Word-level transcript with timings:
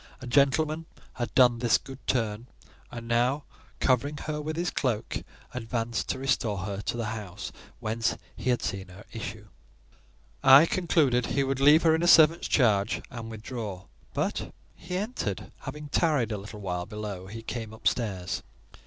A 0.19 0.25
gentleman 0.25 0.87
had 1.13 1.31
done 1.35 1.59
this 1.59 1.77
good 1.77 1.99
turn, 2.07 2.47
and 2.89 3.07
now, 3.07 3.43
covering 3.79 4.17
her 4.25 4.41
with 4.41 4.55
his 4.55 4.71
cloak, 4.71 5.21
advanced 5.53 6.09
to 6.09 6.17
restore 6.17 6.57
her 6.65 6.81
to 6.81 6.97
the 6.97 7.05
house 7.13 7.51
whence 7.79 8.17
he 8.35 8.49
had 8.49 8.63
seen 8.63 8.87
her 8.87 9.05
issue. 9.13 9.45
I 10.43 10.65
concluded 10.65 11.27
he 11.27 11.43
would 11.43 11.59
leave 11.59 11.83
her 11.83 11.93
in 11.93 12.01
a 12.01 12.07
servant's 12.07 12.47
charge 12.47 13.03
and 13.11 13.29
withdraw; 13.29 13.85
but 14.15 14.51
he 14.73 14.97
entered: 14.97 15.51
having 15.59 15.87
tarried 15.89 16.31
a 16.31 16.37
little 16.39 16.61
while 16.61 16.87
below, 16.87 17.27
he 17.27 17.43
came 17.43 17.71
up 17.71 17.87
stairs. 17.87 18.41